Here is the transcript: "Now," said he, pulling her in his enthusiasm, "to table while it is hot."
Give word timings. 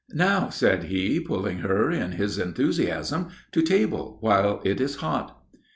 "Now," 0.15 0.49
said 0.49 0.85
he, 0.85 1.19
pulling 1.19 1.59
her 1.59 1.91
in 1.91 2.13
his 2.13 2.39
enthusiasm, 2.39 3.27
"to 3.51 3.61
table 3.61 4.17
while 4.19 4.59
it 4.63 4.81
is 4.81 4.95
hot." 4.95 5.39